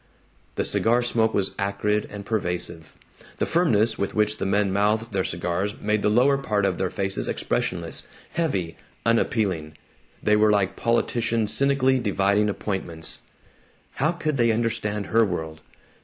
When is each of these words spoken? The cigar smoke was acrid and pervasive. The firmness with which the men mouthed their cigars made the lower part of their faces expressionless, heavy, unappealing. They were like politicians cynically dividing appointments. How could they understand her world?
The 0.55 0.65
cigar 0.65 1.03
smoke 1.03 1.31
was 1.31 1.53
acrid 1.59 2.07
and 2.09 2.25
pervasive. 2.25 2.97
The 3.37 3.45
firmness 3.45 3.99
with 3.99 4.15
which 4.15 4.37
the 4.39 4.47
men 4.47 4.73
mouthed 4.73 5.13
their 5.13 5.23
cigars 5.23 5.75
made 5.79 6.01
the 6.01 6.09
lower 6.09 6.39
part 6.39 6.65
of 6.65 6.79
their 6.79 6.89
faces 6.89 7.27
expressionless, 7.27 8.07
heavy, 8.31 8.77
unappealing. 9.05 9.77
They 10.23 10.35
were 10.35 10.49
like 10.49 10.75
politicians 10.75 11.53
cynically 11.53 11.99
dividing 11.99 12.49
appointments. 12.49 13.19
How 13.91 14.11
could 14.13 14.37
they 14.37 14.51
understand 14.51 15.05
her 15.05 15.23
world? 15.23 15.61